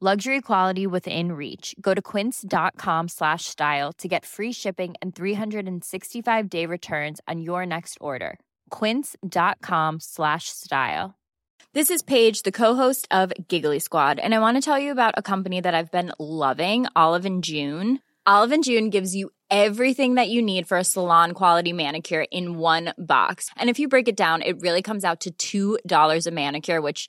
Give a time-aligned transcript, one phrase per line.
[0.00, 1.72] Luxury quality within reach.
[1.80, 7.64] Go to quince.com slash style to get free shipping and 365 day returns on your
[7.64, 8.40] next order.
[8.70, 11.14] Quince.com slash style.
[11.74, 15.14] This is Paige, the co-host of Giggly Squad, and I want to tell you about
[15.16, 18.00] a company that I've been loving, Olive and June.
[18.26, 22.58] Olive and June gives you everything that you need for a salon quality manicure in
[22.58, 23.48] one box.
[23.56, 27.08] And if you break it down, it really comes out to $2 a manicure, which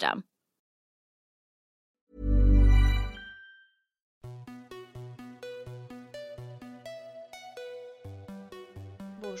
[0.00, 0.24] system.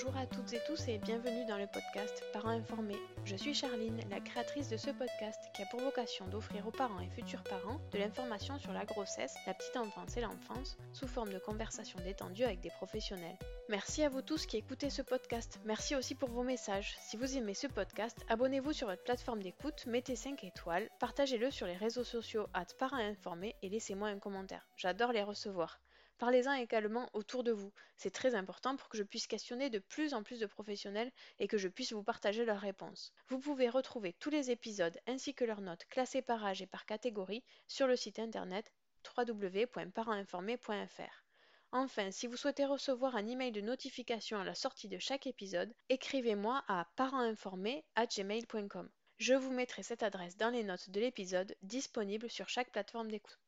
[0.02, 2.96] Bonjour à toutes et tous et bienvenue dans le podcast Parents informés.
[3.26, 7.00] Je suis Charline, la créatrice de ce podcast qui a pour vocation d'offrir aux parents
[7.00, 11.34] et futurs parents de l'information sur la grossesse, la petite enfance et l'enfance sous forme
[11.34, 13.36] de conversations détendues avec des professionnels.
[13.68, 15.60] Merci à vous tous qui écoutez ce podcast.
[15.66, 16.96] Merci aussi pour vos messages.
[17.00, 21.66] Si vous aimez ce podcast, abonnez-vous sur votre plateforme d'écoute, mettez 5 étoiles, partagez-le sur
[21.66, 24.66] les réseaux sociaux at parents informés et laissez-moi un commentaire.
[24.76, 25.78] J'adore les recevoir.
[26.20, 27.72] Parlez-en également autour de vous.
[27.96, 31.48] C'est très important pour que je puisse questionner de plus en plus de professionnels et
[31.48, 33.14] que je puisse vous partager leurs réponses.
[33.28, 36.84] Vous pouvez retrouver tous les épisodes ainsi que leurs notes classées par âge et par
[36.84, 38.70] catégorie sur le site internet
[39.16, 41.24] www.parentsinformés.fr.
[41.72, 45.72] Enfin, si vous souhaitez recevoir un email de notification à la sortie de chaque épisode,
[45.88, 48.90] écrivez-moi à parentsinformés@gmail.com.
[49.16, 53.38] Je vous mettrai cette adresse dans les notes de l'épisode disponible sur chaque plateforme d'écoute.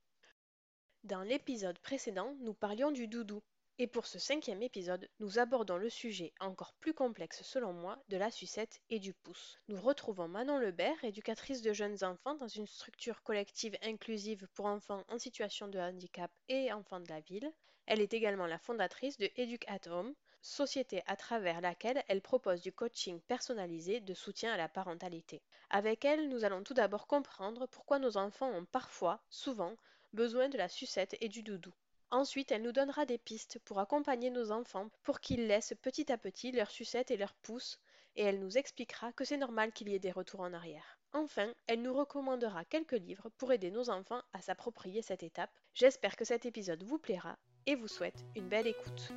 [1.05, 3.43] Dans l'épisode précédent, nous parlions du doudou.
[3.81, 8.17] Et pour ce cinquième épisode, nous abordons le sujet encore plus complexe selon moi de
[8.17, 9.59] la sucette et du pouce.
[9.67, 15.03] Nous retrouvons Manon Lebert, éducatrice de jeunes enfants dans une structure collective inclusive pour enfants
[15.09, 17.53] en situation de handicap et enfants de la ville.
[17.87, 22.61] Elle est également la fondatrice de Educ at Home, société à travers laquelle elle propose
[22.61, 25.43] du coaching personnalisé de soutien à la parentalité.
[25.69, 29.77] Avec elle, nous allons tout d'abord comprendre pourquoi nos enfants ont parfois, souvent,
[30.13, 31.73] besoin de la sucette et du doudou.
[32.11, 36.19] Ensuite, elle nous donnera des pistes pour accompagner nos enfants pour qu'ils laissent petit à
[36.19, 37.79] petit leur sucette et leur pouce,
[38.17, 40.99] et elle nous expliquera que c'est normal qu'il y ait des retours en arrière.
[41.15, 45.51] Enfin, elle nous recommandera quelques livres pour aider nos enfants à s'approprier cette étape.
[45.73, 49.13] J'espère que cet épisode vous plaira et vous souhaite une belle écoute.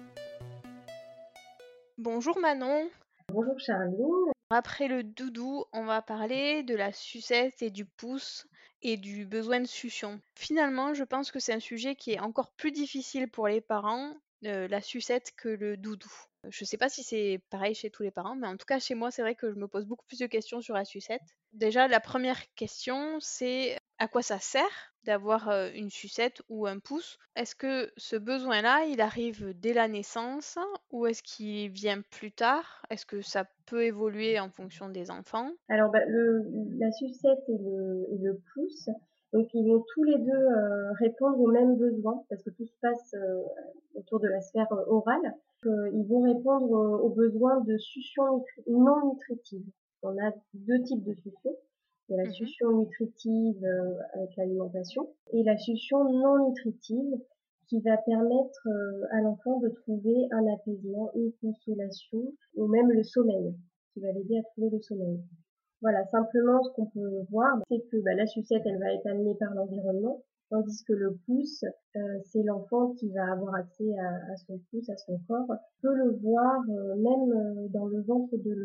[1.98, 2.90] Bonjour Manon.
[3.30, 4.32] Bonjour Charline.
[4.50, 8.46] Après le doudou, on va parler de la sucette et du pouce
[8.88, 10.22] et du besoin de succion.
[10.36, 14.14] Finalement, je pense que c'est un sujet qui est encore plus difficile pour les parents,
[14.46, 16.12] euh, la sucette, que le doudou.
[16.48, 18.78] Je ne sais pas si c'est pareil chez tous les parents, mais en tout cas
[18.78, 21.24] chez moi, c'est vrai que je me pose beaucoup plus de questions sur la sucette.
[21.54, 24.95] Déjà, la première question, c'est à quoi ça sert?
[25.06, 29.88] D'avoir euh, une sucette ou un pouce Est-ce que ce besoin-là, il arrive dès la
[29.88, 30.58] naissance
[30.92, 32.82] ou est-ce qu'il vient plus tard?
[32.90, 35.50] Est-ce que ça peut évoluer en fonction des enfants?
[35.70, 38.90] Alors, bah, la sucette et le, pouce,
[39.32, 42.76] donc ils vont tous les deux euh, répondre aux mêmes besoins parce que tout se
[42.82, 43.42] passe euh,
[43.94, 45.34] autour de la sphère orale.
[45.64, 46.72] ils vont répondre
[47.04, 49.66] aux besoins de succion non nutritive.
[50.02, 51.56] On a deux types de succion.
[52.08, 57.20] Il y a la mmh succion nutritive euh, avec l'alimentation et la succion non nutritive
[57.68, 63.04] qui va permettre euh, à l'enfant de trouver un apaisement, une consolation ou même le
[63.04, 63.56] sommeil,
[63.94, 65.20] qui va l'aider à trouver le sommeil.
[65.82, 69.36] Voilà, simplement ce qu'on peut voir, c'est que bah, la sucette, elle va être amenée
[69.36, 70.24] par l'environnement.
[70.50, 71.64] tandis que le pouce,
[71.96, 76.12] euh, c'est l'enfant qui va avoir accès à, son pouce, à son corps, peut le
[76.22, 78.56] voir euh, même euh, dans le ventre de,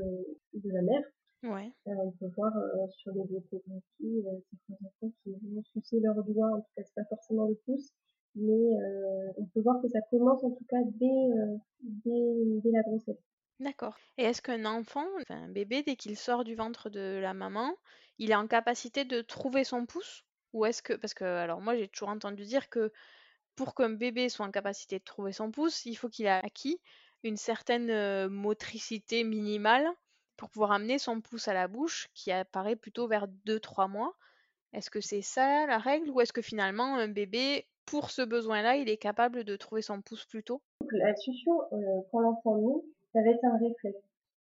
[0.55, 1.03] de la mère.
[1.43, 1.73] Ouais.
[1.87, 2.53] on peut voir
[2.91, 4.23] sur les échographies
[4.69, 7.91] certains enfants qui vont sucer leurs doigts, en tout cas c'est pas forcément le pouce,
[8.35, 8.77] mais
[9.37, 11.07] on peut voir que ça commence en tout cas dès,
[11.83, 13.17] dès, dès la grossesse.
[13.59, 13.97] D'accord.
[14.19, 17.75] Et est-ce qu'un enfant, enfin un bébé, dès qu'il sort du ventre de la maman,
[18.19, 20.25] il est en capacité de trouver son pouce?
[20.53, 22.91] Ou est-ce que parce que alors moi j'ai toujours entendu dire que
[23.57, 26.81] pour qu'un bébé soit en capacité de trouver son pouce, il faut qu'il ait acquis
[27.23, 29.87] une certaine motricité minimale
[30.41, 34.15] pour pouvoir amener son pouce à la bouche, qui apparaît plutôt vers 2-3 mois.
[34.73, 38.77] Est-ce que c'est ça la règle ou est-ce que finalement un bébé, pour ce besoin-là,
[38.77, 40.63] il est capable de trouver son pouce plus tôt?
[40.93, 41.61] La succion,
[42.11, 42.83] quand l'enfant naît,
[43.13, 43.99] ça va être un réflexe.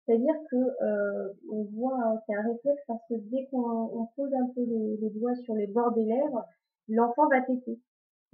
[0.07, 4.63] C'est-à-dire que euh, on voit, c'est un réflexe parce que dès qu'on pose un peu
[4.63, 6.47] les, doigts sur les bords des lèvres,
[6.87, 7.81] l'enfant va téter.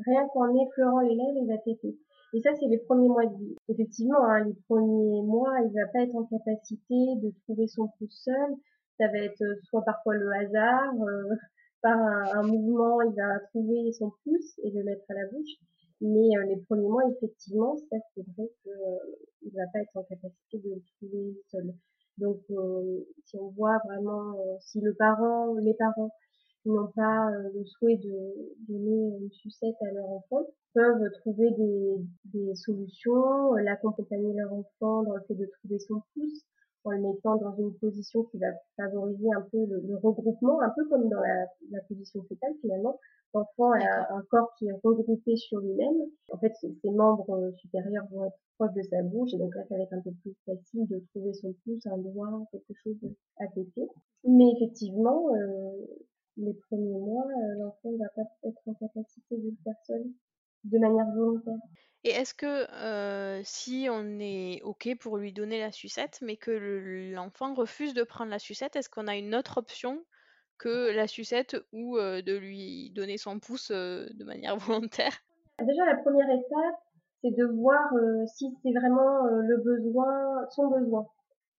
[0.05, 1.97] Rien qu'en effleurant les lèvres, il va téter.
[2.35, 3.57] Et ça, c'est les premiers mois de vie.
[3.69, 8.23] Effectivement, hein, les premiers mois, il va pas être en capacité de trouver son pouce
[8.25, 8.55] seul.
[8.99, 11.35] Ça va être euh, soit parfois le hasard, euh,
[11.83, 15.55] par un, mouvement, il va trouver son pouce et le mettre à la bouche.
[16.01, 20.03] Mais euh, les premiers mois, effectivement, ça c'est vrai qu'il euh, va pas être en
[20.03, 21.75] capacité de le trouver seul.
[22.19, 26.11] Donc, euh, si on voit vraiment, si le parent, les parents
[26.73, 31.97] n'ont pas le souhait de donner une sucette à leur enfant, peuvent trouver des,
[32.33, 36.45] des solutions, l'accompagner leur enfant dans le fait de trouver son pouce,
[36.85, 40.87] en le mettant dans une position qui va favoriser un peu le, regroupement, un peu
[40.89, 42.99] comme dans la, la position fétale finalement,
[43.35, 46.09] L'enfant a un corps qui est regroupé sur lui-même.
[46.31, 49.63] En fait, ses, membres euh, supérieurs vont être proches de sa bouche et donc là,
[49.69, 52.97] ça va être un peu plus facile de trouver son pouce, un doigt, quelque chose
[53.41, 53.89] à péter.
[54.23, 55.85] Mais effectivement, euh,
[56.37, 60.05] les premiers mois, euh, l'enfant ne va pas être en capacité de le faire seul
[60.65, 61.59] de manière volontaire.
[62.05, 66.51] Et est-ce que si on est OK pour lui donner la sucette, mais que
[67.15, 70.05] l'enfant refuse de prendre la sucette, est-ce qu'on a une autre option
[70.59, 75.19] que la sucette ou de lui donner son pouce de manière volontaire?
[75.63, 76.79] Déjà, la première étape,
[77.23, 77.91] c'est de voir
[78.27, 81.07] si c'est vraiment le besoin, son besoin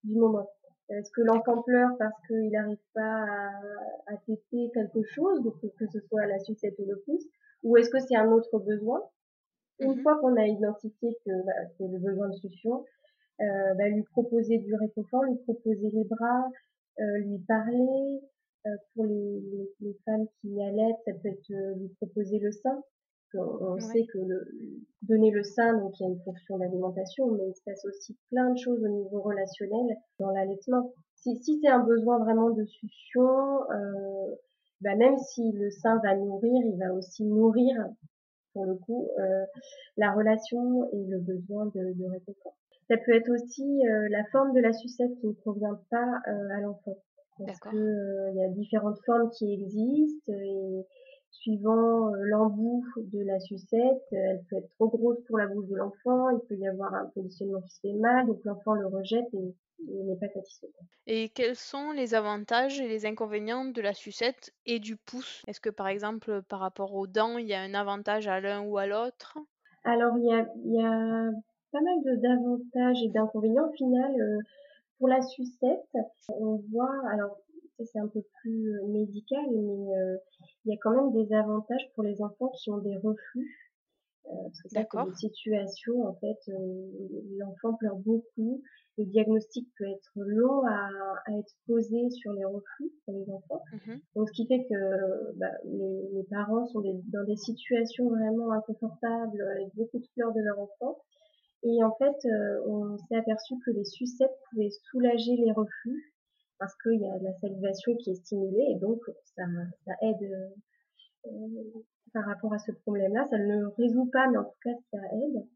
[0.04, 0.48] du moment.
[0.88, 3.50] Est-ce que l'enfant pleure parce qu'il n'arrive pas à,
[4.06, 7.24] à tester quelque chose, donc que ce soit la sucette ou le pouce,
[7.62, 9.02] ou est-ce que c'est un autre besoin?
[9.80, 12.84] Une mmh fois qu'on a identifié que bah, c'est le besoin de succion,
[13.40, 16.50] euh, bah, lui proposer du réconfort, lui proposer les bras,
[17.00, 18.20] euh, lui parler,
[18.66, 22.82] euh, pour les, les, femmes qui allaitent, ça peut être euh, lui proposer le sein.
[23.34, 24.46] On, sait que le,
[25.02, 28.16] donner le sein, donc il y a une fonction d'alimentation, mais il se passe aussi
[28.30, 30.92] plein de choses au niveau relationnel dans l'allaitement.
[31.16, 33.28] Si, si c'est un besoin vraiment de succion,
[33.70, 34.34] euh,
[34.80, 37.74] bah même si le sein va nourrir, il va aussi nourrir,
[38.52, 39.44] pour le coup, euh,
[39.96, 42.56] la relation et le besoin de, de réconfort.
[42.88, 46.60] Ça peut être aussi euh, la forme de la sucette qui ne convient pas à
[46.60, 46.96] l'enfant
[47.44, 50.86] parce que euh, il y a différentes formes qui existent et
[51.30, 55.76] suivant euh, l'embout de la sucette, elle peut être trop grosse pour la bouche de
[55.76, 59.26] l'enfant, il peut y avoir un positionnement qui se fait mal, donc l'enfant le rejette
[59.32, 60.68] et il n'est pas satisfait.
[61.06, 65.42] Et quels sont les avantages et les inconvénients de la sucette et du pouce?
[65.46, 68.62] Est-ce que par exemple par rapport aux dents, il y a un avantage à l'un
[68.62, 69.38] ou à l'autre?
[69.84, 71.30] Alors il y a, il y a
[71.72, 73.68] pas mal d'avantages et d'inconvénients.
[73.68, 74.38] Au final, euh,
[74.98, 75.86] pour la sucette,
[76.28, 77.36] on voit, alors
[77.84, 80.16] c'est un peu plus euh, médical, mais euh,
[80.64, 83.72] il y a quand même des avantages pour les enfants qui ont des reflux.
[84.26, 86.52] Euh, parce que c'est une situation, en fait,
[87.38, 88.60] l'enfant pleure beaucoup,
[88.98, 90.88] le diagnostic peut être long à,
[91.38, 93.62] être posé sur les reflux pour les enfants.
[93.72, 99.40] Mmh Donc, ce qui fait que bah, les, parents sont dans des situations vraiment inconfortables
[99.42, 100.98] avec beaucoup de pleurs de leur enfant.
[101.62, 106.14] Et en fait, euh, on s'est aperçu que les sucettes pouvaient soulager les reflux
[106.58, 109.00] parce qu'il y a de la salivation qui est stimulée et donc
[109.36, 109.42] ça,
[109.84, 110.22] ça aide
[111.26, 111.82] euh,
[112.12, 113.26] par rapport à ce problème-là.
[113.30, 115.46] Ça ne le résout pas, mais en tout cas, ça aide.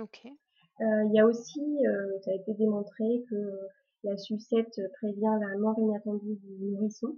[0.00, 0.26] Ok.
[0.26, 1.78] Euh, il y a aussi,
[2.24, 3.36] ça a été démontré que
[4.02, 7.16] la sucette prévient la mort inattendue du nourrisson.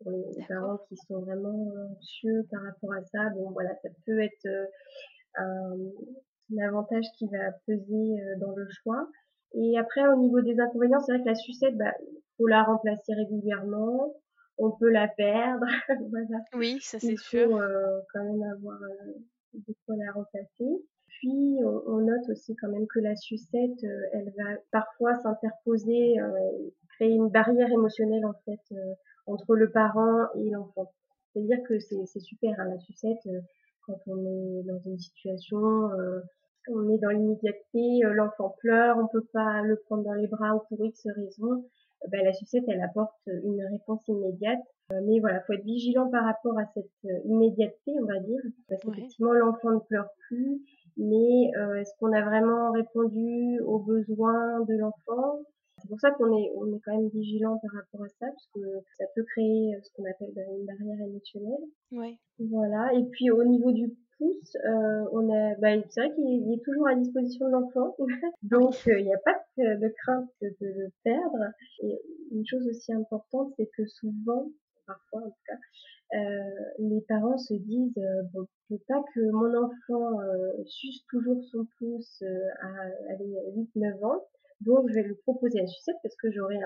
[0.00, 4.18] Pour les parents qui sont vraiment anxieux par rapport à ça, bon voilà, ça peut
[4.18, 4.48] être
[5.36, 5.76] un,
[6.52, 9.08] l'avantage qui va peser euh, dans le choix.
[9.54, 11.92] Et après, au niveau des inconvénients, c'est vrai que la sucette, bah,
[12.36, 14.14] faut la remplacer régulièrement.
[14.58, 15.66] On peut la perdre.
[16.10, 16.44] voilà.
[16.54, 17.48] Oui, ça c'est sûr.
[17.48, 19.12] Il faut euh, quand même avoir euh,
[19.54, 20.84] de quoi la remplacer.
[21.08, 26.16] Puis, on, note aussi quand même que la sucette, elle va parfois s'interposer,
[26.94, 28.74] créer une barrière émotionnelle en fait
[29.26, 30.90] entre le parent et l'enfant.
[31.32, 33.28] C'est-à-dire que c'est super, hein, la sucette,
[33.84, 35.90] quand on est dans une situation,
[36.68, 40.60] on est dans l'immédiateté, l'enfant pleure, on peut pas le prendre dans les bras ou
[40.68, 41.64] pour X raison,
[42.08, 44.60] ben, la sucette, elle apporte une réponse immédiate.
[44.90, 49.32] mais voilà, faut être vigilant par rapport à cette immédiateté, on va dire, parce qu'effectivement,
[49.32, 50.62] l'enfant ne pleure plus,
[50.96, 55.40] mais est-ce qu'on a vraiment répondu aux besoins de l'enfant?
[55.78, 58.48] C'est pour ça qu'on est, on est quand même vigilant par rapport à ça, parce
[58.54, 58.60] que
[58.98, 61.64] ça peut créer ce qu'on appelle bah, une barrière émotionnelle.
[61.92, 62.18] Ouais.
[62.38, 62.92] Voilà.
[62.94, 66.86] Et puis au niveau du pouce, euh, on a, bah, c'est vrai qu'il est toujours
[66.86, 67.96] à disposition de l'enfant,
[68.42, 71.52] donc euh, il n'y a pas de, crainte de, le perdre.
[71.82, 72.00] Et
[72.30, 74.46] une chose aussi importante, c'est que souvent,
[74.86, 75.58] parfois en tout cas,
[76.16, 76.40] euh,
[76.78, 81.42] les parents se disent euh, bon, je veux pas que mon enfant euh, suce toujours
[81.50, 82.22] son pouce
[82.60, 82.68] à,
[83.12, 84.22] à 8-9 ans
[84.60, 86.56] donc, je vais lui proposer la sucette parce que j'aurai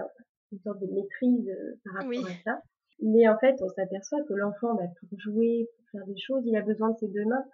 [0.53, 2.63] une sorte de maîtrise euh, par rapport à ça.
[3.01, 6.63] Mais en fait, on s'aperçoit que l'enfant, bah, pour jouer, faire des choses, il a
[6.63, 7.45] besoin de ses deux mains.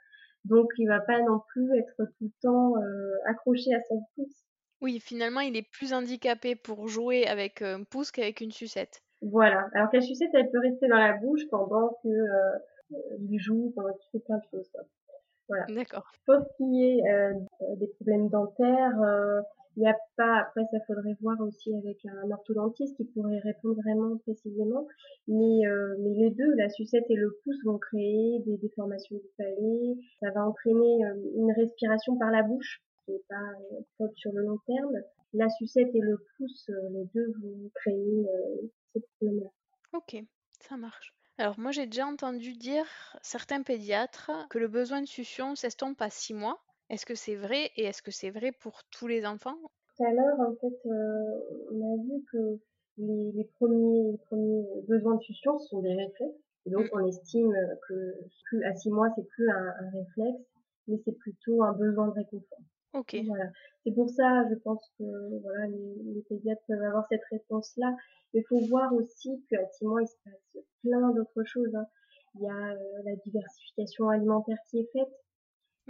[0.44, 4.44] Donc, il va pas non plus être tout le temps euh, accroché à son pouce.
[4.80, 9.02] Oui, finalement, il est plus handicapé pour jouer avec un pouce qu'avec une sucette.
[9.20, 9.68] Voilà.
[9.74, 12.58] Alors que la sucette, elle peut rester dans la bouche pendant que euh,
[13.18, 14.70] il joue, pendant qu'il fait plein de choses.
[15.48, 15.66] Voilà.
[15.68, 16.10] D'accord.
[16.24, 17.02] Sauf qu'il y ait
[17.76, 18.96] des problèmes dentaires,
[19.76, 23.76] il n'y a pas, après ça faudrait voir aussi avec un orthodontiste qui pourrait répondre
[23.76, 24.86] vraiment précisément,
[25.28, 29.96] mais, euh, les deux, la sucette et le pouce vont créer des déformations du palais,
[30.20, 34.32] ça va entraîner euh, une respiration par la bouche, qui n'est pas euh, top sur
[34.32, 34.96] le long terme.
[35.32, 38.26] La sucette et le pouce, les deux vont créer
[38.92, 39.50] ces problèmes-là.
[39.92, 40.16] Ok,
[40.58, 41.14] ça marche.
[41.38, 42.84] Alors moi j'ai déjà entendu dire
[43.22, 46.60] certains pédiatres que le besoin de succion s'estompe à 6 mois
[46.90, 49.56] est-ce que c'est vrai et est-ce que c'est vrai pour tous les enfants?
[49.96, 52.58] Tout à l'heure, en fait, euh, on a vu que
[52.98, 56.36] les, premiers, premiers besoins de succion sont des réflexes.
[56.66, 56.90] Et donc, mm.
[56.92, 57.54] on estime
[57.88, 60.42] que plus, à six mois, c'est plus un, réflexe,
[60.88, 62.58] mais c'est plutôt un besoin de réconfort.
[62.92, 63.16] Ok.
[63.24, 63.44] Voilà.
[63.84, 65.04] C'est pour ça, je pense que
[65.42, 67.94] voilà, les, pédiatres peuvent avoir cette réponse-là.
[68.34, 71.74] Il faut voir aussi qu'à six mois, il se passe plein d'autres choses.
[71.74, 71.86] Hein.
[72.34, 75.08] Il y a euh, la diversification alimentaire qui est faite.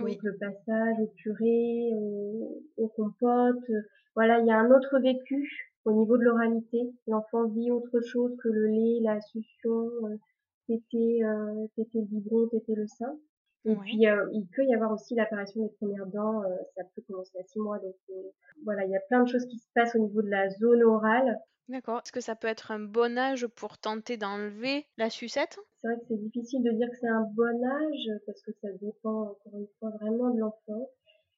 [0.01, 3.71] Donc le passage au purée, au, au compote.
[4.15, 6.81] Voilà, il y a un autre vécu au niveau de l'oralité.
[7.07, 10.17] L'enfant vit autre chose que le lait, la succion, euh,
[10.67, 13.17] téter, euh, le biberon, téter le sein.
[13.67, 17.03] Et puis, euh, il peut y avoir aussi l'apparition des premières dents, euh, ça peut
[17.07, 17.79] commencer à six mois.
[17.79, 17.95] Donc,
[18.65, 20.83] voilà, il y a plein de choses qui se passent au niveau de la zone
[20.83, 21.39] orale.
[21.69, 22.01] D'accord.
[22.03, 25.59] Est-ce que ça peut être un bon âge pour tenter d'enlever la sucette?
[25.81, 28.69] C'est vrai que c'est difficile de dire que c'est un bon âge parce que ça
[28.81, 30.91] dépend encore une fois vraiment de l'enfant,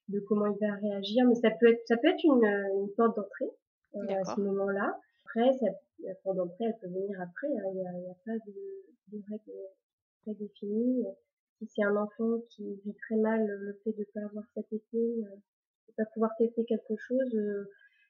[0.07, 3.15] de comment il va réagir, mais ça peut être ça peut être une, une porte
[3.15, 3.51] d'entrée
[3.95, 4.97] euh, à ce moment-là.
[5.25, 5.67] Après, ça,
[5.99, 7.47] la porte d'entrée, elle peut venir après.
[7.47, 7.69] Hein.
[7.73, 9.51] Il n'y a, a, pas de, de règle
[10.23, 11.05] très définie.
[11.63, 14.63] Si c'est un enfant qui vit très mal le fait de ne pas avoir sa
[14.63, 17.69] tétine, de ne pas pouvoir tester quelque chose, euh,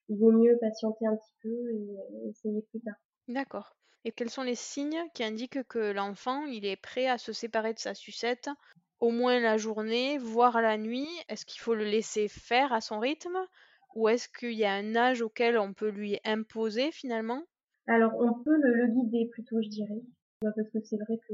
[0.10, 2.96] il vaut mieux patienter un petit peu et euh, essayer plus tard.
[3.28, 3.76] D'accord.
[4.06, 7.74] Et quels sont les signes qui indiquent que l'enfant il est prêt à se séparer
[7.74, 8.50] de sa sucette,
[9.00, 11.08] au moins la journée, voire la nuit?
[11.30, 13.38] Est-ce qu'il faut le laisser faire à son rythme?
[13.96, 17.44] Ou est-ce qu'il y a un âge auquel on peut lui imposer finalement?
[17.88, 20.02] Alors on peut le, guider plutôt, je dirais,
[20.42, 21.34] parce que c'est vrai que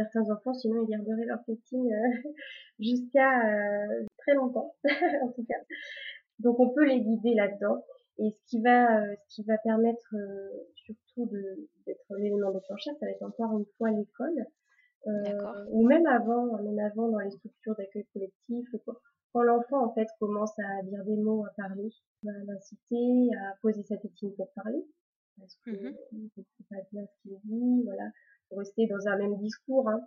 [0.00, 2.30] certains enfants, sinon ils garderaient leur tétine euh,
[2.78, 4.74] jusqu'à euh, très longtemps,
[5.22, 5.58] en tout cas.
[6.38, 7.84] Donc on peut les guider là-dedans.
[8.18, 10.14] Et ce qui va, euh, ce qui va permettre
[10.74, 11.30] surtout
[11.86, 14.46] d'être l'élément déclencheur, ça va être encore une fois l'école,
[15.70, 18.68] ou même avant, même avant dans les structures d'accueil collectif.
[19.32, 21.88] Quand l'enfant en fait commence à dire des mots, à parler,
[22.24, 24.84] on va l'inciter à poser sa tétine pour parler,
[25.38, 28.10] parce que ne sait pas bien ce qu'il dit, voilà,
[28.50, 30.00] pour rester dans un même discours, hein,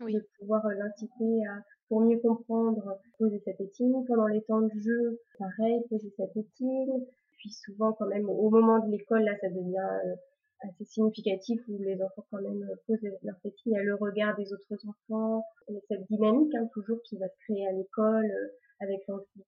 [0.00, 0.14] oui.
[0.14, 4.04] de pouvoir l'inciter à pour mieux comprendre, poser sa tétine.
[4.06, 7.04] Pendant les temps de jeu, pareil, poser sa tétine
[7.44, 10.14] puis souvent quand même au moment de l'école là ça devient euh,
[10.60, 13.94] assez significatif où les enfants quand même euh, posent leur tétine, il y a le
[13.96, 17.66] regard des autres enfants, il y a cette dynamique hein, toujours qui va se créer
[17.66, 18.48] à l'école euh,
[18.80, 19.00] avec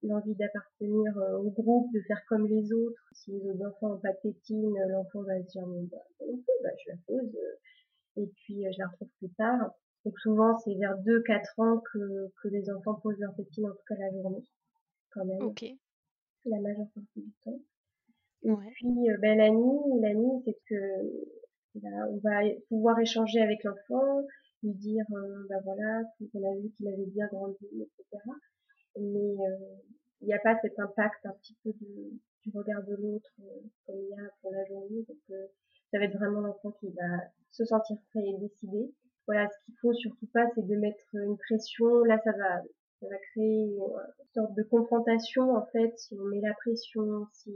[0.02, 3.02] l'envie d'appartenir au groupe, de faire comme les autres.
[3.12, 5.98] Si les autres enfants n'ont pas de tétine, l'enfant va se dire bon, bah,
[6.62, 7.36] bah, je la pose
[8.16, 9.70] et puis je la retrouve plus tard.
[10.04, 13.84] Donc souvent c'est vers 2-4 ans que, que les enfants posent leur tétine, en tout
[13.88, 14.44] cas la journée
[15.16, 15.42] quand même.
[15.42, 15.64] Ok.
[16.44, 17.58] La majeure partie du temps.
[18.44, 23.62] Et puis, euh, ben, la nuit, la nuit, c'est que on va pouvoir échanger avec
[23.64, 24.22] l'enfant,
[24.62, 28.22] lui dire, euh, ben voilà, on a vu qu'il avait bien grandi, etc.
[28.98, 29.76] Mais euh,
[30.22, 32.12] il n'y a pas cet impact un petit peu de,
[32.44, 33.30] du regard de l'autre
[33.84, 35.04] comme il y a pour la journée.
[35.06, 35.38] Donc,
[35.96, 37.22] ça va être vraiment l'enfant qui va
[37.52, 38.92] se sentir prêt et décider.
[39.26, 42.04] voilà, ce qu'il faut surtout pas, c'est de mettre une pression.
[42.04, 42.60] Là, ça va,
[43.00, 43.78] ça va créer une
[44.34, 45.96] sorte de confrontation en fait.
[45.96, 47.50] Si on met la pression, si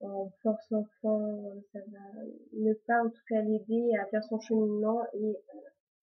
[0.00, 2.24] on force l'enfant, ça va
[2.54, 5.36] ne pas en tout cas l'aider à faire son cheminement et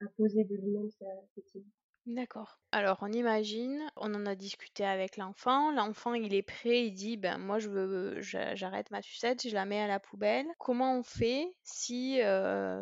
[0.02, 1.06] à poser de lui-même sa
[1.36, 1.66] petite.
[2.08, 2.58] D'accord.
[2.72, 7.18] Alors on imagine, on en a discuté avec l'enfant, l'enfant il est prêt, il dit
[7.18, 10.46] ben moi je veux j'arrête ma sucette, je la mets à la poubelle.
[10.58, 12.82] Comment on fait si euh,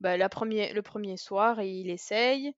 [0.00, 2.54] ben, le premier soir il essaye,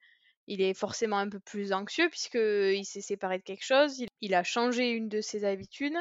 [0.47, 4.45] il est forcément un peu plus anxieux puisqu'il s'est séparé de quelque chose, il, a
[4.45, 5.97] changé une de ses habitudes.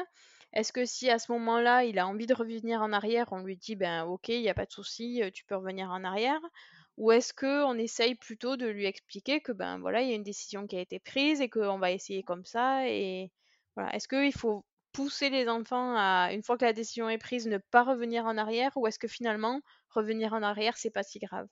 [0.52, 3.56] Est-ce que si à ce moment-là il a envie de revenir en arrière, on lui
[3.56, 6.40] dit ben ok, il n'y a pas de souci, tu peux revenir en arrière?
[6.96, 10.22] Ou est-ce qu'on essaye plutôt de lui expliquer que ben voilà, il y a une
[10.22, 13.30] décision qui a été prise et qu'on va essayer comme ça et
[13.76, 13.94] voilà.
[13.94, 17.58] Est-ce qu'il faut pousser les enfants à, une fois que la décision est prise, ne
[17.70, 19.60] pas revenir en arrière ou est-ce que finalement
[19.90, 21.46] revenir en arrière c'est pas si grave?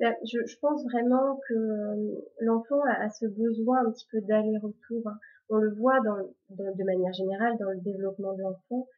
[0.00, 5.06] Ben, je, pense vraiment que euh, l'enfant a, ce besoin un petit peu d'aller-retour.
[5.06, 5.18] Hein.
[5.48, 6.16] On le voit dans,
[6.50, 8.88] de manière générale dans le développement de l'enfant.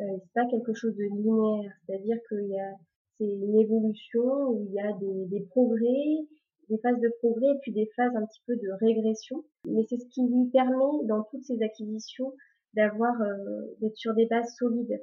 [0.00, 2.72] Euh, c'est pas quelque chose de linéaire, c'est-à-dire qu'il y a
[3.20, 6.26] c'est une évolution où il y a des, progrès,
[6.70, 9.44] des phases de progrès et puis des phases un petit peu de régression.
[9.66, 12.32] Mais c'est ce qui lui permet dans toutes ces acquisitions
[12.74, 15.00] d'avoir euh, d'être sur des bases solides,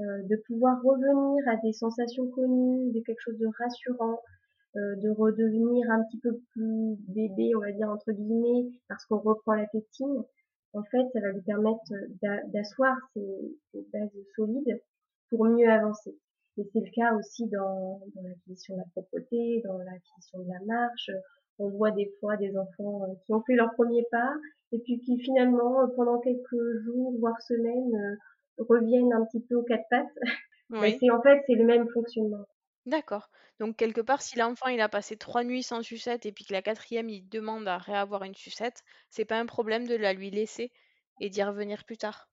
[0.00, 4.18] euh, de pouvoir revenir à des sensations connues, de quelque chose de rassurant,
[4.76, 9.18] euh, de redevenir un petit peu plus bébé, on va dire entre guillemets, parce qu'on
[9.18, 10.24] reprend la tétine.
[10.72, 11.82] En fait, ça va lui permettre
[12.50, 14.80] d'asseoir ces bases solides
[15.28, 16.16] pour mieux avancer.
[16.58, 20.60] Et c'est le cas aussi dans, dans l'acquisition de la propreté, dans l'acquisition de la
[20.66, 21.10] marche.
[21.58, 24.34] On voit des fois des enfants euh, qui ont fait leur premier pas
[24.72, 29.56] et puis qui finalement, euh, pendant quelques jours, voire semaines, euh, reviennent un petit peu
[29.56, 30.18] aux quatre pattes.
[30.70, 30.96] Oui.
[30.98, 32.46] c'est en fait c'est le même fonctionnement.
[32.86, 33.28] D'accord.
[33.60, 36.52] Donc quelque part, si l'enfant il a passé trois nuits sans sucette et puis que
[36.54, 40.30] la quatrième il demande à réavoir une sucette, c'est pas un problème de la lui
[40.30, 40.72] laisser
[41.20, 42.31] et d'y revenir plus tard?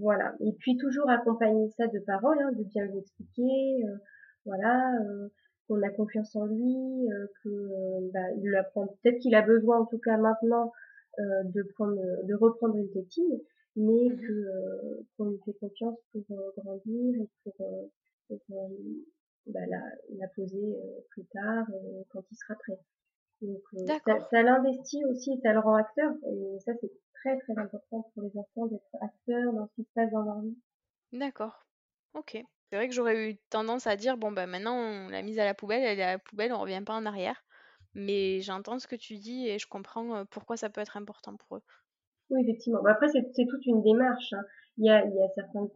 [0.00, 0.34] Voilà.
[0.40, 3.96] Et puis toujours accompagner ça de paroles, hein, de bien lui expliquer, euh,
[4.44, 5.28] voilà, euh,
[5.66, 8.86] qu'on a confiance en lui, euh, que bah, il apprend.
[9.02, 10.72] Peut-être qu'il a besoin, en tout cas maintenant,
[11.18, 13.40] de prendre, de reprendre une tétine,
[13.74, 14.20] mais mmh
[15.16, 16.24] qu'on lui fait confiance pour
[16.58, 18.70] grandir et pour,
[19.46, 19.80] bah, la,
[20.18, 20.76] la, poser
[21.10, 21.66] plus tard
[22.10, 22.78] quand il sera prêt.
[23.42, 23.98] Donc ça,
[24.30, 28.36] ça l'investit aussi, ça le rend acteur, et ça c'est très très important pour les
[28.36, 30.56] enfants d'être acteurs dans ce qui se passe dans leur vie.
[31.12, 31.66] D'accord.
[32.14, 32.42] Ok.
[32.68, 35.44] C'est vrai que j'aurais eu tendance à dire bon ben maintenant on l'a mise à
[35.44, 37.44] la poubelle, elle est à la poubelle, on revient pas en arrière.
[37.94, 41.34] Mais j'entends ce que tu dis et je comprends euh, pourquoi ça peut être important
[41.36, 41.62] pour eux.
[42.28, 42.84] Oui, effectivement.
[42.84, 44.34] après, c'est toute une démarche.
[44.34, 44.44] Hein.
[44.76, 45.66] Il, y a, il y a certains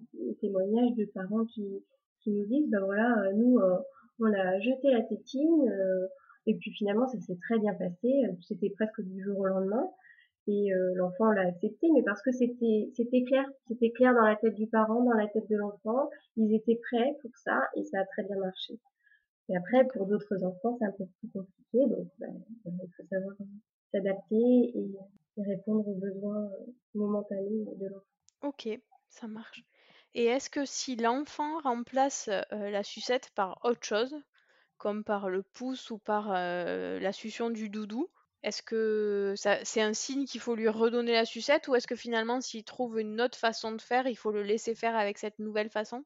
[0.41, 1.83] témoignages de parents qui,
[2.23, 3.79] qui nous disent, ben voilà, euh, nous, euh,
[4.19, 5.67] on a jeté la tétine,
[6.51, 8.23] et puis finalement, ça s'est très bien passé.
[8.43, 9.89] C'était presque du jour au lendemain
[10.47, 14.37] et euh, l'enfant l'a accepté, mais parce que c'était c'était clair, c'était clair dans la
[14.37, 18.01] tête du parent, dans la tête de l'enfant, ils étaient prêts pour ça et ça
[18.01, 18.81] a très bien marché.
[19.49, 22.27] Et après, pour d'autres enfants, c'est un peu plus compliqué, donc bah,
[22.67, 23.35] il faut savoir
[23.93, 24.91] s'adapter et,
[25.37, 28.07] répondre aux besoins euh, momentanés de l'enfant.
[28.43, 28.69] Ok,
[29.09, 29.65] ça marche.
[30.15, 34.15] Et est-ce que si l'enfant remplace euh, la sucette par autre chose,
[34.81, 38.09] comme par le pouce ou par la succion du doudou,
[38.43, 42.41] est-ce que c'est un signe qu'il faut lui redonner la sucette ou est-ce que finalement
[42.41, 45.69] s'il trouve une autre façon de faire, il faut le laisser faire avec cette nouvelle
[45.69, 46.05] façon?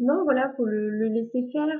[0.00, 1.78] Non, voilà, faut le, laisser faire.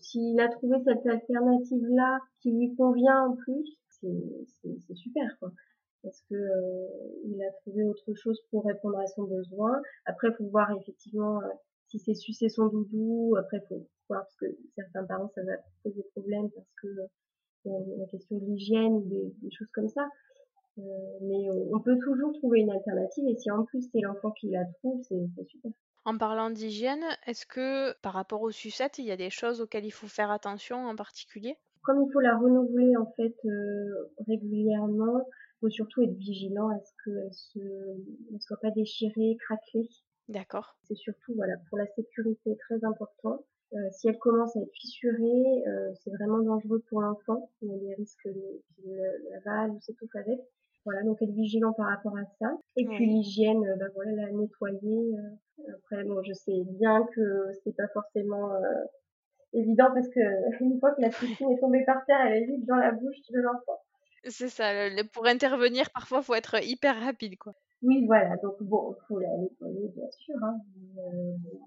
[0.00, 5.52] S'il a trouvé cette alternative-là qui lui convient en plus, c'est super quoi.
[6.02, 6.34] Parce que
[7.26, 9.80] il a trouvé autre chose pour répondre à son besoin.
[10.06, 11.40] Après, faut voir effectivement
[11.86, 13.36] si c'est sucer son doudou.
[13.38, 13.86] Après, faut
[14.18, 16.88] parce que certains parents ça va poser problème parce que
[17.64, 20.08] la question de l'hygiène ou des, choses comme ça.
[20.78, 20.82] Euh,
[21.22, 24.64] mais on, peut toujours trouver une alternative et si en plus c'est l'enfant qui la
[24.78, 25.72] trouve, c'est super.
[26.06, 29.84] En parlant d'hygiène, est-ce que par rapport aux sucettes, il y a des choses auxquelles
[29.84, 31.56] il faut faire attention en particulier?
[31.82, 36.78] Comme il faut la renouveler en fait euh, régulièrement, il faut surtout être vigilant à
[36.78, 39.88] ce qu'elle ne soit pas déchirée, craquelée.
[40.28, 40.78] D'accord.
[40.84, 43.44] C'est surtout voilà pour la sécurité très important.
[43.72, 47.50] Euh, si elle commence à être fissurée, euh, c'est vraiment dangereux pour l'enfant.
[47.62, 48.96] Il y a des risques qu'il
[49.30, 50.40] l'avale ou s'étouffe avec.
[50.84, 52.52] Voilà, donc être vigilant par rapport à ça.
[52.76, 55.14] Et puis l'hygiène, euh, bah voilà, la nettoyer.
[55.68, 58.50] après, bon, je sais bien que c'est pas forcément
[59.52, 60.20] évident parce que
[60.64, 63.20] une fois que la piscine est tombée par terre, elle est vite dans la bouche
[63.30, 63.80] de l'enfant.
[64.24, 64.72] C'est ça.
[65.12, 67.52] Pour intervenir, parfois, faut être hyper rapide, quoi.
[67.82, 68.36] Oui, voilà.
[68.38, 70.34] Donc bon, faut la nettoyer, bien sûr.
[70.42, 70.58] Hein,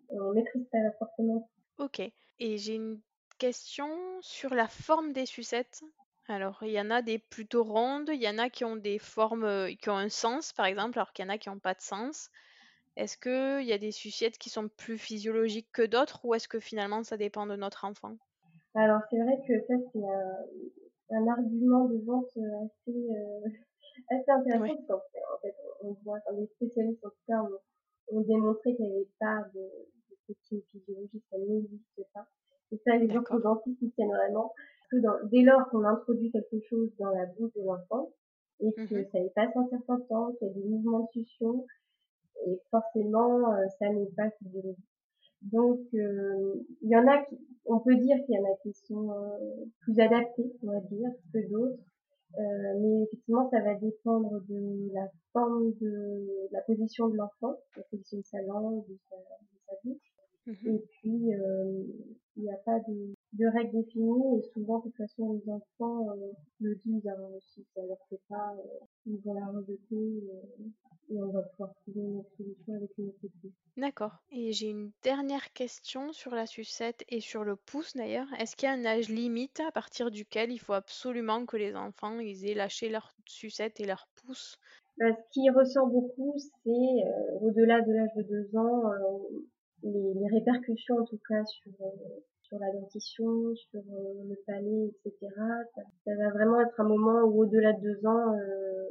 [0.10, 1.99] on maîtrise pas forcément Ok.
[1.99, 3.01] Et j'ai une
[3.38, 3.88] question
[4.21, 5.81] sur la forme des sucettes.
[6.27, 8.97] Alors, il y en a des plutôt rondes, il y en a qui ont des
[8.97, 11.73] formes, qui ont un sens, par exemple, alors qu'il y en a qui ont pas
[11.73, 12.29] de sens.
[12.95, 16.59] Est-ce qu'il y a des sucettes qui sont plus physiologiques que d'autres ou est-ce que
[16.59, 18.17] finalement ça dépend de notre enfant?
[18.75, 23.49] Alors c'est vrai que ça c'est un, un argument de vente euh, assez, euh,
[24.12, 27.25] assez intéressant Oui, parce qu'en fait, en fait, on voit, enfin, les spécialistes en tout
[27.27, 29.62] cas ont, ont démontré qu'il n'y avait pas de,
[30.29, 32.27] de protéines physiologiques, ça n'existe pas.
[32.71, 33.36] Et ça, les d'accord.
[33.36, 34.53] orthodontistes y tiennent vraiment.
[34.91, 38.12] Que dans, dès lors qu'on introduit quelque chose dans la bouche de l'enfant
[38.59, 41.65] et que Mmh ça passe un certain temps, qu'il y a des mouvements de succion,
[42.45, 44.86] et forcément, euh, ça n'est pas physiologique.
[45.41, 48.73] Donc, euh, il y en a qui, on peut dire qu'il y en a qui
[48.88, 51.79] sont euh, plus adaptés, on va dire, que d'autres.
[52.39, 57.57] Euh, mais effectivement, ça va dépendre de la forme de, de la position de l'enfant,
[57.75, 60.12] la position de sa langue, de sa, de sa bouche.
[60.45, 61.84] Mmh Et puis, euh,
[62.36, 66.10] il n'y a pas de, de règles définies et souvent, de toute façon, les enfants
[66.12, 70.23] euh, le disent hein, si ça leur fait pas, euh, ils vont la rejeter
[71.10, 73.17] et on va pouvoir trouver une autre solution avec une autre.
[73.77, 78.27] D'accord et j'ai une dernière question sur la sucette et sur le pouce d'ailleurs.
[78.39, 81.75] Est-ce qu'il y a un âge limite à partir duquel il faut absolument que les
[81.75, 84.58] enfants ils aient lâché leur sucette et leur pouce?
[84.97, 89.39] Bah, ce qui ressort beaucoup, c'est euh, au-delà de l'âge de deux ans, euh,
[89.84, 94.91] les, les répercussions en tout cas sur euh, sur la dentition, sur euh, le palais,
[95.06, 95.34] etc.
[95.76, 98.86] Ça, va vraiment être un moment où au-delà de deux ans, euh,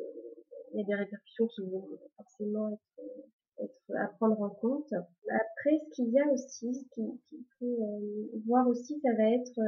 [0.73, 3.07] il y a des répercussions qui vont forcément être,
[3.65, 4.93] être à prendre en compte.
[4.93, 7.79] Après, ce qu'il y a aussi, ce qu'il qu'il faut
[8.47, 9.61] voir aussi, ça va être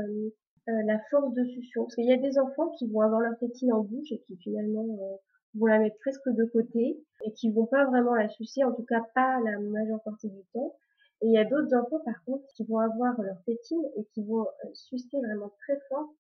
[0.69, 1.83] euh, la force de succion.
[1.85, 4.37] Parce qu'il y a des enfants qui vont avoir leur tétine en bouche et qui
[4.39, 5.17] finalement euh,
[5.55, 8.85] vont la mettre presque de côté et qui vont pas vraiment la sucer, en tout
[8.85, 10.75] cas pas la majeure partie du temps.
[11.23, 14.23] Et il y a d'autres enfants par contre qui vont avoir leur tétine et qui
[14.25, 16.15] vont euh, sucer vraiment très fort.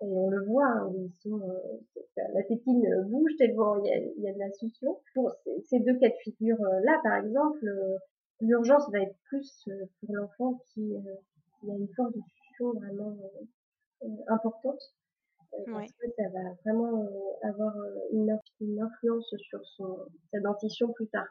[0.00, 3.96] Et on le voit, hein, ils sont, euh, la tétine bouge tellement il y a,
[3.96, 5.00] il y a de la succion.
[5.14, 7.96] Pour ces, ces deux cas de figure euh, là, par exemple, euh,
[8.40, 11.14] l'urgence va être plus euh, pour l'enfant qui, euh,
[11.60, 13.44] qui a une force de succion vraiment euh,
[14.04, 14.80] euh, importante
[15.54, 19.98] euh, Ouais, parce que ça va vraiment euh, avoir euh, une, une influence sur son,
[20.32, 21.26] sa dentition plus tard.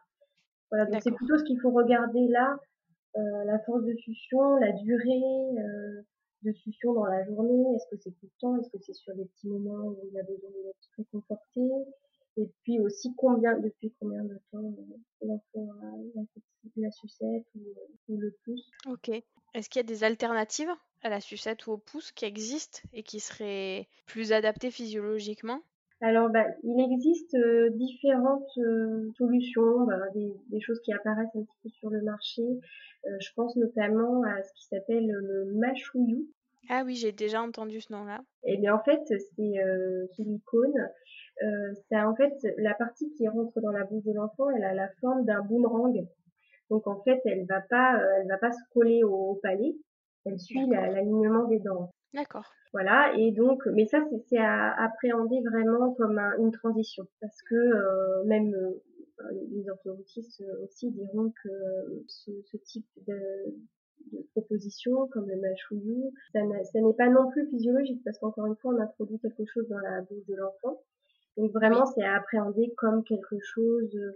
[0.72, 2.58] Voilà, donc c'est plutôt ce qu'il faut regarder là, euh,
[3.46, 6.02] la force de succion, la durée euh,
[6.44, 9.16] de succion dans la journée, est-ce que c'est tout le temps, est-ce que c'est sur
[9.16, 11.62] des petits moments où il a besoin d'être réconforté,
[12.38, 15.98] et puis aussi depuis combien de temps euh, l'enfant a
[16.76, 17.46] la, sucette
[18.08, 18.70] ou le pouce?
[18.88, 19.10] OK.
[19.54, 23.02] Est-ce qu'il y a des alternatives à la sucette ou au pouce qui existent et
[23.02, 25.62] qui seraient plus adaptées physiologiquement?
[26.02, 31.42] Alors, bah, il existe euh, différentes euh, solutions, bah, des, des choses qui apparaissent un
[31.42, 32.44] petit peu sur le marché.
[32.44, 36.28] Euh, je pense notamment à ce qui s'appelle le mâchouillou.
[36.70, 38.22] Ah oui, j'ai déjà entendu ce nom-là.
[38.44, 40.74] Et bien en fait, c'est euh, silicone.
[41.44, 44.74] Euh, c'est en fait la partie qui rentre dans la bouche de l'enfant, elle a
[44.74, 46.06] la forme d'un boomerang.
[46.70, 49.76] Donc en fait, elle va pas, euh, elle va pas se coller au, au palais.
[50.26, 51.92] Elle suit la- l'alignement des dents.
[52.14, 52.46] D'accord.
[52.74, 57.42] Voilà, et donc, mais ça, c'est c'est à appréhender vraiment comme un- une transition, parce
[57.44, 58.72] que euh, même euh,
[59.52, 63.20] les orthodontistes euh, aussi diront que euh, ce, ce type de,
[64.12, 68.74] de proposition, comme le mâchouillou, ça n'est pas non plus physiologique, parce qu'encore une fois,
[68.76, 70.82] on introduit quelque chose dans la bouche de l'enfant,
[71.38, 74.16] donc vraiment, c'est à appréhender comme quelque chose de,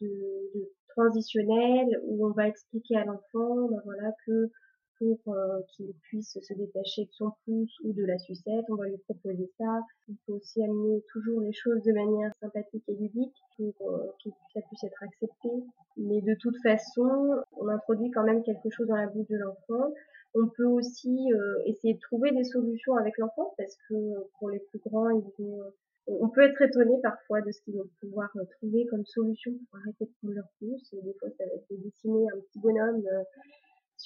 [0.00, 4.50] de transitionnel, où on va expliquer à l'enfant, ben voilà, que
[4.98, 8.86] pour euh, qu'il puisse se détacher de son pouce ou de la sucette, on va
[8.86, 9.80] lui proposer ça.
[10.08, 14.30] Il faut aussi amener toujours les choses de manière sympathique et ludique pour euh, que
[14.54, 15.48] ça puisse être accepté.
[15.96, 19.92] Mais de toute façon, on introduit quand même quelque chose dans la bouche de l'enfant.
[20.34, 23.94] On peut aussi euh, essayer de trouver des solutions avec l'enfant parce que
[24.38, 25.72] pour les plus grands, ils vont
[26.08, 29.80] on peut être étonné parfois de ce qu'ils vont pouvoir euh, trouver comme solution pour
[29.80, 30.94] arrêter de prendre leur pouce.
[30.94, 33.22] Des fois, ça va être de dessiner un petit bonhomme euh,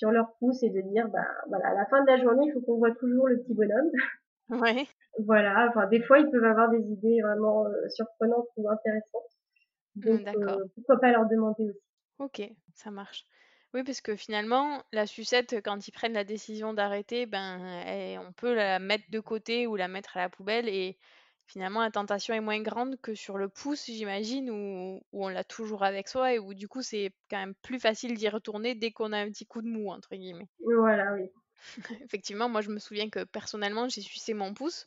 [0.02, 2.52] sur leur pouce et de dire, bah voilà, à la fin de la journée, il
[2.52, 3.90] faut qu'on voit toujours le petit bonhomme.
[4.50, 4.88] Ouais.
[5.18, 9.30] voilà, enfin des fois, ils peuvent avoir des idées vraiment euh, surprenantes ou intéressantes.
[9.96, 10.60] Donc Mmh, d'accord.
[10.60, 11.80] euh, pourquoi pas leur demander aussi.
[12.18, 12.42] OK,
[12.74, 13.24] ça marche.
[13.74, 18.32] Oui, parce que finalement, la sucette, quand ils prennent la décision d'arrêter, ben, eh, on
[18.32, 20.98] peut la mettre de côté ou la mettre à la poubelle et
[21.52, 25.44] finalement la tentation est moins grande que sur le pouce, j'imagine, où, où on l'a
[25.44, 28.90] toujours avec soi et où du coup c'est quand même plus facile d'y retourner dès
[28.90, 30.48] qu'on a un petit coup de mou, entre guillemets.
[30.64, 31.28] Voilà, oui.
[32.04, 34.86] Effectivement, moi je me souviens que personnellement j'ai sucé mon pouce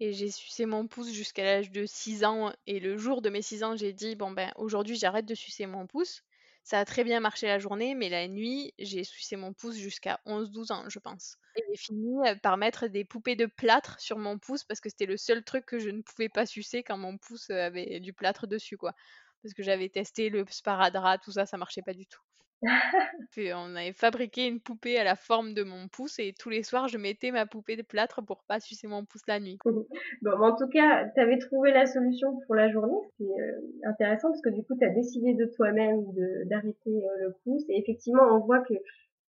[0.00, 3.42] et j'ai sucé mon pouce jusqu'à l'âge de 6 ans et le jour de mes
[3.42, 6.24] 6 ans j'ai dit bon ben aujourd'hui j'arrête de sucer mon pouce
[6.64, 10.20] Ça a très bien marché la journée, mais la nuit, j'ai sucé mon pouce jusqu'à
[10.26, 11.36] 11-12 ans, je pense.
[11.54, 15.06] Et j'ai fini par mettre des poupées de plâtre sur mon pouce parce que c'était
[15.06, 18.46] le seul truc que je ne pouvais pas sucer quand mon pouce avait du plâtre
[18.46, 18.94] dessus, quoi.
[19.42, 22.22] Parce que j'avais testé le sparadrap, tout ça, ça marchait pas du tout.
[22.62, 26.88] On avait fabriqué une poupée à la forme de mon pouce et tous les soirs,
[26.88, 29.58] je mettais ma poupée de plâtre pour pas sucer mon pouce la nuit.
[29.64, 32.98] bon, en tout cas, tu avais trouvé la solution pour la journée.
[33.18, 36.04] C'est euh, intéressant parce que du coup, tu as décidé de toi-même
[36.46, 37.64] d'arrêter euh, le pouce.
[37.68, 38.74] Et effectivement, on voit que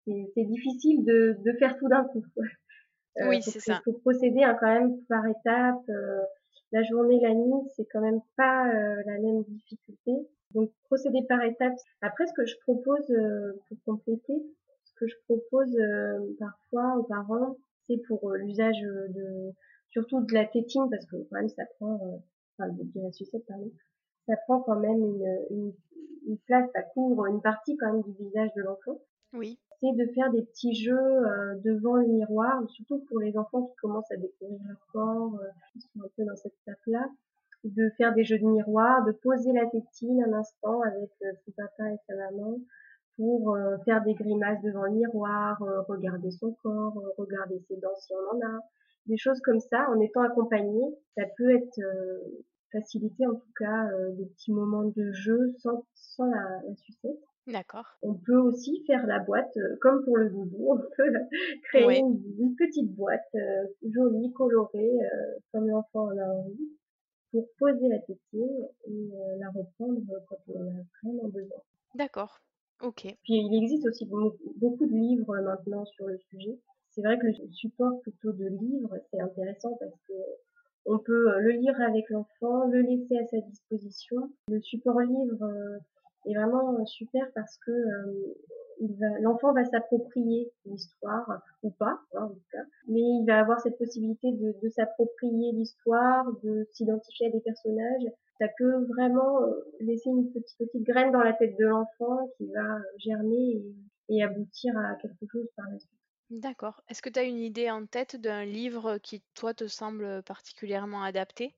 [0.05, 2.23] c'est difficile de, de, faire tout d'un coup.
[2.37, 3.81] Euh, oui, c'est ça.
[3.85, 5.85] Il faut procéder hein, quand même par étapes.
[6.71, 8.65] la journée, la nuit, c'est quand même pas
[9.05, 10.11] la même difficulté.
[10.53, 11.77] Donc procéder par étapes.
[12.01, 14.33] Après, ce que je propose euh, pour compléter,
[14.83, 19.51] ce que je propose euh, parfois aux parents, c'est pour euh, l'usage de
[19.89, 22.21] surtout de la tétine parce que quand même ça prend,
[22.57, 23.71] enfin de, la sucette pardon,
[24.27, 25.73] ça prend quand même une, une,
[26.27, 29.01] une, place, ça couvre une partie quand même du visage de l'enfant.
[29.33, 29.59] Oui.
[29.81, 31.19] C'est de faire des petits jeux
[31.63, 35.41] devant le miroir, surtout pour les enfants qui commencent à découvrir leur corps,
[35.73, 37.09] qui sont un peu dans cette étape-là
[37.63, 41.52] de faire des jeux de miroir, de poser la tétine un instant avec euh, son
[41.52, 42.58] papa et sa maman
[43.17, 47.95] pour euh, faire des grimaces devant le miroir, euh, regarder son corps, regarder ses dents
[48.00, 48.60] si on en a,
[49.06, 50.82] des choses comme ça en étant accompagné.
[51.15, 51.82] Ça peut être
[52.71, 57.19] facilité en tout cas des petits moments de jeu sans, sans la, la sucette.
[57.47, 57.86] D'accord.
[58.04, 61.13] On peut aussi faire la boîte, comme pour le doudou, on peut
[61.63, 63.36] créer une, petite boîte
[63.84, 65.00] jolie, colorée,
[65.52, 66.69] comme l'enfant en a envie
[67.31, 71.61] pour poser la tétine et euh, la reprendre quand on en a vraiment besoin.
[71.95, 72.39] D'accord.
[72.81, 73.03] Ok.
[73.23, 76.59] Puis il existe aussi beaucoup de livres maintenant sur le sujet.
[76.89, 80.13] C'est vrai que le support plutôt de livres, c'est intéressant parce que
[80.85, 84.31] on peut euh, le lire avec l'enfant, le laisser à sa disposition.
[84.47, 85.77] Le support livre euh,
[86.25, 87.71] est vraiment super parce que
[89.21, 93.77] l'enfant va s'approprier l'histoire ou pas, hein, en tout cas, mais il va avoir cette
[93.77, 98.05] possibilité de, de s'approprier l'histoire, de s'identifier à des personnages.
[98.39, 102.47] Ça peut vraiment euh, laisser une petite, petite graine dans la tête de l'enfant qui
[102.47, 103.61] va germer
[104.09, 105.91] et, et, aboutir à quelque chose par la suite.
[106.31, 106.81] D'accord.
[106.89, 111.03] Est-ce que tu as une idée en tête d'un livre qui, toi, te semble particulièrement
[111.03, 111.53] adapté?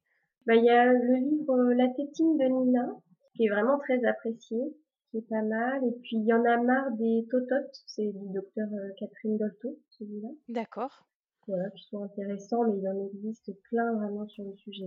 [0.45, 2.89] Bah, Il y a le livre La tétine de Nina,
[3.35, 4.57] qui est vraiment très apprécié
[5.13, 5.83] c'est pas mal.
[5.85, 9.77] Et puis il y en a marre des tototes, c'est du docteur euh, Catherine Dolto,
[9.97, 10.29] celui-là.
[10.49, 11.05] D'accord.
[11.47, 14.85] Voilà, qui sont intéressants, mais il en existe plein vraiment sur le sujet.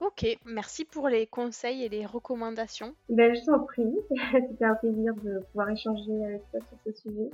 [0.00, 2.94] Ok, merci pour les conseils et les recommandations.
[3.08, 3.94] Ben, je t'en prie,
[4.48, 7.30] c'était un plaisir de pouvoir échanger avec toi sur ce sujet.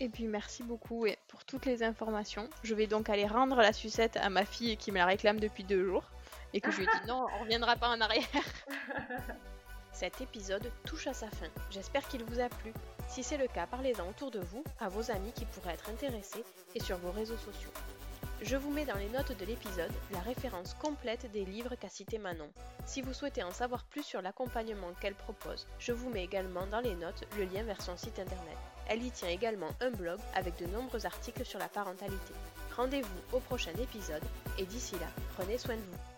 [0.00, 2.48] Et puis merci beaucoup pour toutes les informations.
[2.62, 5.64] Je vais donc aller rendre la sucette à ma fille qui me la réclame depuis
[5.64, 6.04] deux jours
[6.54, 8.24] et que je lui dis non, on reviendra pas en arrière.
[9.98, 11.48] Cet épisode touche à sa fin.
[11.72, 12.72] J'espère qu'il vous a plu.
[13.08, 16.44] Si c'est le cas, parlez-en autour de vous, à vos amis qui pourraient être intéressés
[16.76, 17.72] et sur vos réseaux sociaux.
[18.40, 22.16] Je vous mets dans les notes de l'épisode la référence complète des livres qu'a cité
[22.16, 22.48] Manon.
[22.86, 26.78] Si vous souhaitez en savoir plus sur l'accompagnement qu'elle propose, je vous mets également dans
[26.78, 28.56] les notes le lien vers son site internet.
[28.86, 32.34] Elle y tient également un blog avec de nombreux articles sur la parentalité.
[32.76, 34.22] Rendez-vous au prochain épisode
[34.58, 36.17] et d'ici là, prenez soin de vous.